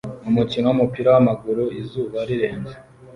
[0.29, 2.75] Umukino wumupira wamaguru izuba rirenze